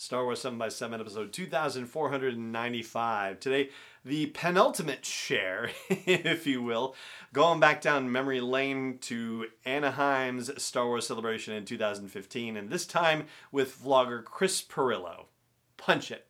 [0.00, 3.40] Star Wars 7 by 7 episode 2495.
[3.40, 3.70] Today,
[4.04, 6.94] the penultimate share, if you will,
[7.32, 13.24] going back down memory lane to Anaheim's Star Wars celebration in 2015, and this time
[13.50, 15.24] with vlogger Chris Pirillo.
[15.76, 16.28] Punch it.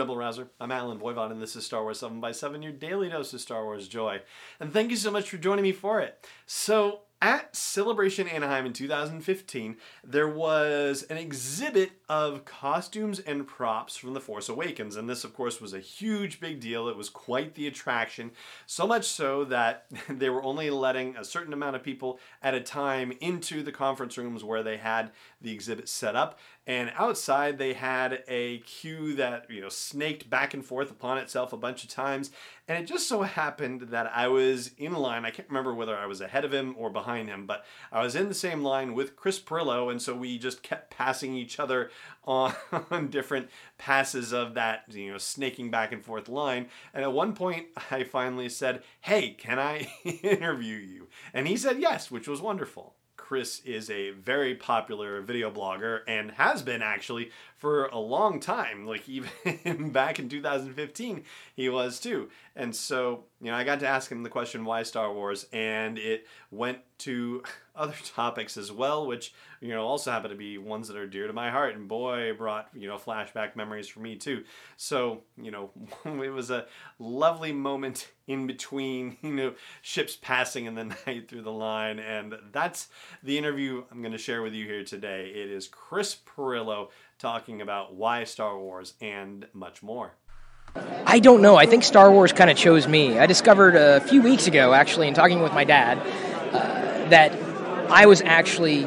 [0.00, 3.10] Rebel Rouser, I'm Allen Voivod and this is Star Wars 7 by 7 your daily
[3.10, 4.22] dose of Star Wars joy.
[4.58, 6.26] And thank you so much for joining me for it.
[6.46, 14.14] So, at Celebration Anaheim in 2015, there was an exhibit of costumes and props from
[14.14, 14.96] The Force Awakens.
[14.96, 16.88] And this, of course, was a huge big deal.
[16.88, 18.30] It was quite the attraction.
[18.64, 22.60] So much so that they were only letting a certain amount of people at a
[22.60, 25.10] time into the conference rooms where they had
[25.42, 26.38] the exhibit set up.
[26.66, 31.52] And outside, they had a queue that, you know, snaked back and forth upon itself
[31.52, 32.30] a bunch of times.
[32.68, 35.24] And it just so happened that I was in line.
[35.24, 38.14] I can't remember whether I was ahead of him or behind him, but I was
[38.14, 39.90] in the same line with Chris Pirillo.
[39.90, 41.90] And so we just kept passing each other
[42.24, 42.54] on,
[42.90, 46.68] on different passes of that, you know, snaking back and forth line.
[46.92, 51.08] And at one point, I finally said, Hey, can I interview you?
[51.32, 52.94] And he said yes, which was wonderful.
[53.30, 58.84] Chris is a very popular video blogger and has been actually for a long time.
[58.88, 61.22] Like even back in 2015,
[61.54, 62.28] he was too.
[62.56, 65.46] And so, you know, I got to ask him the question, why Star Wars?
[65.50, 67.42] And it went to
[67.74, 69.32] other topics as well, which,
[69.62, 71.74] you know, also happen to be ones that are dear to my heart.
[71.74, 74.44] And boy, brought, you know, flashback memories for me too.
[74.76, 75.70] So, you know,
[76.04, 76.66] it was a
[76.98, 81.98] lovely moment in between, you know, ships passing in the night through the line.
[81.98, 82.88] And that's
[83.22, 85.30] the interview I'm going to share with you here today.
[85.34, 90.12] It is Chris Pirillo talking about why Star Wars and much more.
[90.74, 91.56] I don't know.
[91.56, 93.18] I think Star Wars kind of chose me.
[93.18, 95.98] I discovered a few weeks ago, actually, in talking with my dad,
[96.54, 97.32] uh, that
[97.90, 98.86] I was actually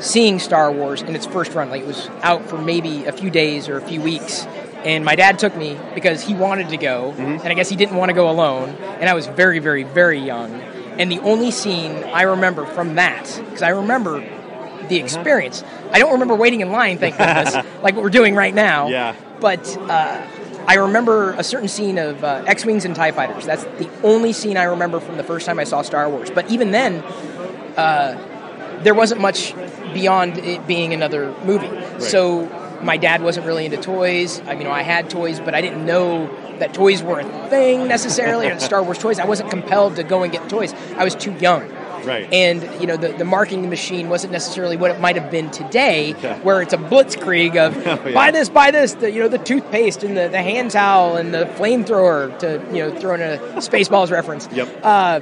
[0.00, 1.70] seeing Star Wars in its first run.
[1.70, 4.46] Like it was out for maybe a few days or a few weeks.
[4.84, 7.22] And my dad took me because he wanted to go, mm-hmm.
[7.22, 8.70] and I guess he didn't want to go alone.
[9.00, 10.52] And I was very, very, very young.
[10.98, 15.04] And the only scene I remember from that, because I remember the mm-hmm.
[15.04, 15.64] experience.
[15.92, 18.88] I don't remember waiting in line, thank goodness, like what we're doing right now.
[18.88, 19.16] Yeah.
[19.40, 20.26] But uh,
[20.68, 23.46] I remember a certain scene of uh, X Wings and TIE Fighters.
[23.46, 26.30] That's the only scene I remember from the first time I saw Star Wars.
[26.30, 26.96] But even then,
[27.78, 29.54] uh, there wasn't much
[29.94, 31.68] beyond it being another movie.
[31.68, 32.02] Right.
[32.02, 32.44] So
[32.82, 34.40] my dad wasn't really into toys.
[34.40, 36.26] I, you know, I had toys, but I didn't know
[36.58, 39.18] that toys were a thing necessarily, or Star Wars toys.
[39.18, 40.74] I wasn't compelled to go and get toys.
[40.98, 41.62] I was too young.
[42.04, 42.32] Right.
[42.32, 46.14] And you know the, the marketing machine wasn't necessarily what it might have been today,
[46.22, 46.38] yeah.
[46.40, 48.14] where it's a blitzkrieg of oh, yeah.
[48.14, 51.34] buy this, buy this, the, you know the toothpaste and the, the hand towel and
[51.34, 54.48] the flamethrower to you know throw in a Spaceballs reference.
[54.52, 54.80] Yep.
[54.82, 55.20] Uh,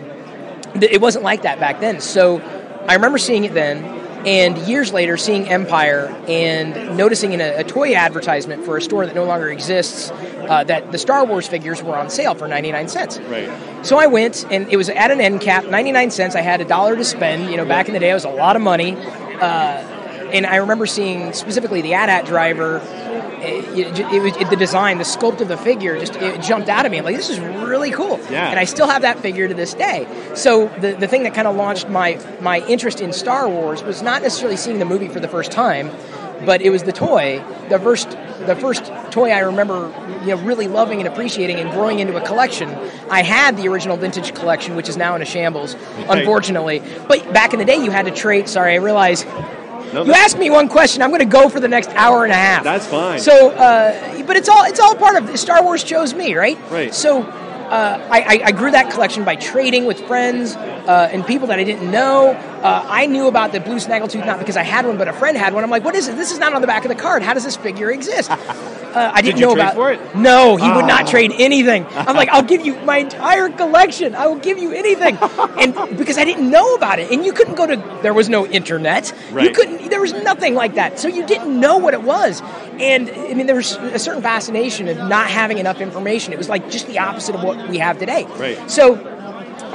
[0.74, 2.00] it wasn't like that back then.
[2.00, 2.40] So
[2.88, 3.95] I remember seeing it then.
[4.26, 9.06] And years later, seeing Empire and noticing in a, a toy advertisement for a store
[9.06, 12.88] that no longer exists uh, that the Star Wars figures were on sale for 99
[12.88, 13.20] cents.
[13.20, 13.48] Right.
[13.86, 16.34] So I went, and it was at an end cap, 99 cents.
[16.34, 17.50] I had a dollar to spend.
[17.50, 18.96] You know, back in the day, it was a lot of money.
[18.96, 19.92] Uh,
[20.32, 22.80] and I remember seeing specifically the AT-AT driver.
[23.38, 26.68] It, it, it was it, the design, the sculpt of the figure, just it jumped
[26.68, 26.98] out at me.
[26.98, 28.18] I'm like, this is really cool.
[28.30, 28.48] Yeah.
[28.48, 30.06] And I still have that figure to this day.
[30.34, 34.02] So the the thing that kind of launched my my interest in Star Wars was
[34.02, 35.90] not necessarily seeing the movie for the first time,
[36.44, 37.42] but it was the toy.
[37.68, 38.10] The first
[38.46, 39.92] the first toy I remember
[40.22, 42.68] you know really loving and appreciating and growing into a collection.
[43.10, 45.74] I had the original vintage collection, which is now in a shambles,
[46.08, 46.82] unfortunately.
[47.08, 48.48] But back in the day, you had to trade.
[48.48, 49.24] Sorry, I realize.
[49.92, 51.02] No, you asked me one question.
[51.02, 52.64] I'm going to go for the next hour and a half.
[52.64, 53.20] That's fine.
[53.20, 56.58] So, uh, but it's all it's all part of Star Wars chose me, right?
[56.70, 56.94] Right.
[56.94, 61.58] So uh, I, I, grew that collection by trading with friends uh, and people that
[61.58, 62.34] I didn't know.
[62.62, 65.36] Uh, I knew about the blue snaggletooth not because I had one, but a friend
[65.36, 65.62] had one.
[65.62, 66.16] I'm like, what is it?
[66.16, 67.22] This is not on the back of the card.
[67.22, 68.30] How does this figure exist?
[68.96, 70.16] Uh, I didn't Did know trade about for it?
[70.16, 71.10] No, he would not Oh.
[71.10, 71.84] trade anything.
[71.94, 74.14] I'm like, I'll give you my entire collection.
[74.14, 77.56] I will give you anything, and because I didn't know about it, and you couldn't
[77.56, 77.76] go to.
[78.00, 79.12] There was no internet.
[79.38, 79.90] You couldn't.
[79.90, 82.40] There was nothing like that, so you didn't know what it was.
[82.80, 86.32] And I mean, there was a certain fascination of not having enough information.
[86.32, 88.24] It was like just the opposite of what we have today.
[88.38, 88.70] Right.
[88.70, 88.94] So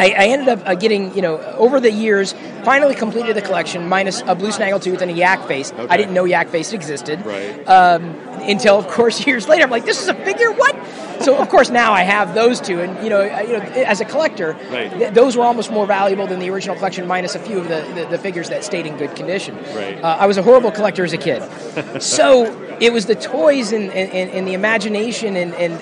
[0.02, 2.34] I, I ended up uh, getting, you know, over the years,
[2.64, 5.72] finally completed the collection minus a blue snaggletooth and a yak face.
[5.72, 5.86] Okay.
[5.88, 7.24] I didn't know yak face existed.
[7.24, 7.64] Right.
[7.68, 10.52] Um, until, of course, years later, I'm like, this is a figure?
[10.52, 10.76] What?
[11.22, 14.06] So, of course, now I have those two, and you know, you know, as a
[14.06, 14.92] collector, Right.
[14.92, 17.82] th- those were almost more valuable than the original collection, minus a few of the,
[17.94, 19.56] the, the figures that stayed in good condition.
[19.76, 20.02] Right.
[20.02, 21.44] Uh, I was a horrible collector as a kid,
[22.02, 25.80] so it was the toys and, and, and, the imagination and and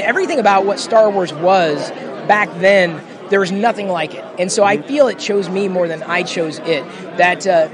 [0.00, 1.90] everything about what Star Wars was
[2.26, 4.24] back then, there was nothing like it.
[4.38, 6.84] And so I feel it chose me more than I chose it.
[7.16, 7.68] That uh,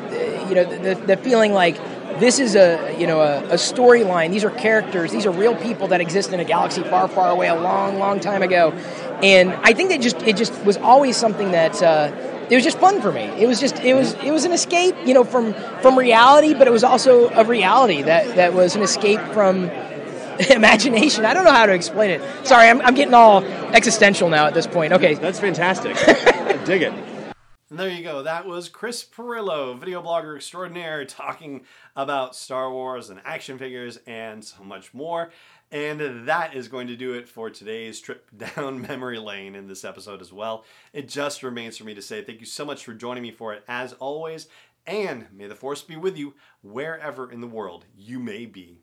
[0.48, 1.76] you know, the, the feeling like
[2.20, 4.30] this is a you know a, a storyline.
[4.30, 5.12] These are characters.
[5.12, 8.20] These are real people that exist in a galaxy far, far away, a long, long
[8.20, 8.72] time ago.
[9.22, 11.82] And I think that just it just was always something that.
[11.82, 12.12] Uh,
[12.50, 13.22] it was just fun for me.
[13.22, 16.66] It was just it was it was an escape, you know, from from reality, but
[16.66, 19.70] it was also a reality that that was an escape from
[20.50, 21.24] imagination.
[21.24, 22.46] I don't know how to explain it.
[22.46, 23.44] Sorry, I'm, I'm getting all
[23.74, 24.92] existential now at this point.
[24.92, 25.14] Okay.
[25.14, 25.96] That's fantastic.
[26.08, 26.92] I dig it.
[27.72, 28.22] And there you go.
[28.22, 31.64] That was Chris Pirillo, video blogger extraordinaire, talking
[31.96, 35.30] about Star Wars and action figures and so much more.
[35.70, 39.86] And that is going to do it for today's trip down memory lane in this
[39.86, 40.66] episode as well.
[40.92, 43.54] It just remains for me to say thank you so much for joining me for
[43.54, 44.48] it, as always.
[44.86, 48.82] And may the Force be with you wherever in the world you may be.